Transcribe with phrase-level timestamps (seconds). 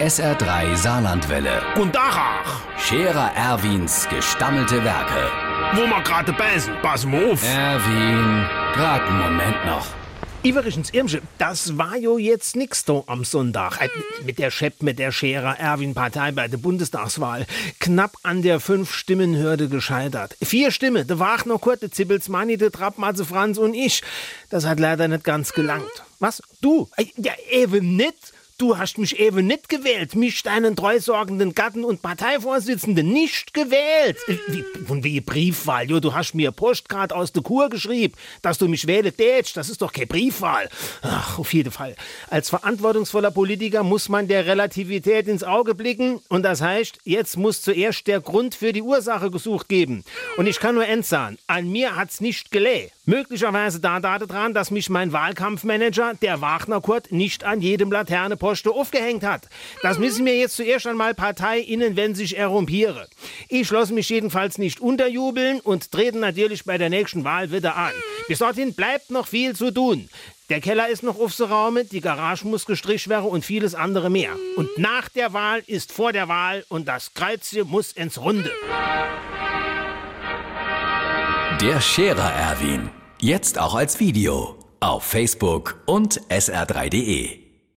[0.00, 1.62] SR3 Saarlandwelle.
[1.80, 5.30] Und Dachach, Scherer Erwins gestammelte Werke.
[5.74, 7.42] wo wir gerade beißen, pass mal auf.
[7.42, 9.86] Erwin, grad einen Moment noch.
[10.42, 13.80] Iverichens Irmsche, das war jo jetzt nix da am Sonntag.
[13.80, 13.88] Äh,
[14.24, 17.46] Mit der Schepp, mit der Scherer Erwin-Partei bei der Bundestagswahl.
[17.80, 20.36] Knapp an der Fünf-Stimmen-Hürde gescheitert.
[20.42, 24.02] Vier Stimmen, der Wagner Kurt, der Zippelsmanni, der Trappmatze Franz und ich.
[24.50, 25.90] Das hat leider nicht ganz gelangt.
[26.20, 26.42] Was?
[26.60, 26.88] Du?
[26.96, 28.32] Äh, Ja, eben nicht.
[28.58, 34.16] Du hast mich eben nicht gewählt, mich, deinen treusorgenden Gatten und Parteivorsitzenden, nicht gewählt.
[34.28, 38.56] Äh, Wie, von wie Briefwahl, jo, du hast mir Postgrad aus der Kur geschrieben, dass
[38.56, 40.70] du mich wähle tätst, das ist doch keine Briefwahl.
[41.02, 41.96] Ach, auf jeden Fall.
[42.30, 47.60] Als verantwortungsvoller Politiker muss man der Relativität ins Auge blicken und das heißt, jetzt muss
[47.60, 50.02] zuerst der Grund für die Ursache gesucht geben.
[50.38, 52.88] Und ich kann nur entsagen, an mir hat's nicht geleh.
[53.04, 57.90] Möglicherweise da dran, dass mich mein Wahlkampfmanager, der Wagner Kurt, nicht an jedem
[58.46, 59.48] Laterneposte aufgehängt hat.
[59.82, 63.08] Das müssen mir jetzt zuerst einmal ParteiInnen, wenn sich errumpiere.
[63.48, 67.92] Ich schloss mich jedenfalls nicht unterjubeln und trete natürlich bei der nächsten Wahl wieder an.
[68.28, 70.08] Bis dorthin bleibt noch viel zu tun.
[70.48, 74.30] Der Keller ist noch aufzuraumen, die Garage muss gestrichen werden und vieles andere mehr.
[74.56, 78.52] Und nach der Wahl ist vor der Wahl und das Kreuzchen muss ins Runde.
[81.60, 82.90] Der Scherer Erwin.
[83.20, 84.56] Jetzt auch als Video.
[84.78, 87.45] Auf Facebook und sr3.de.